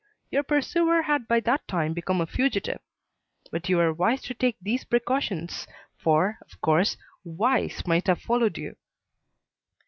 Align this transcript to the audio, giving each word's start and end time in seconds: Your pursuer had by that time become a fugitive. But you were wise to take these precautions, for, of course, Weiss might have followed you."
Your 0.31 0.41
pursuer 0.41 1.03
had 1.03 1.27
by 1.27 1.41
that 1.41 1.67
time 1.67 1.93
become 1.93 2.21
a 2.21 2.25
fugitive. 2.25 2.81
But 3.51 3.69
you 3.69 3.77
were 3.77 3.93
wise 3.93 4.23
to 4.23 4.33
take 4.33 4.57
these 4.59 4.83
precautions, 4.83 5.67
for, 5.99 6.39
of 6.51 6.59
course, 6.59 6.97
Weiss 7.23 7.85
might 7.85 8.07
have 8.07 8.19
followed 8.19 8.57
you." 8.57 8.77